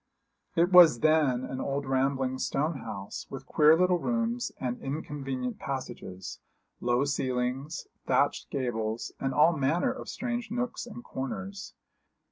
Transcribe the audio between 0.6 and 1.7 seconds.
was then an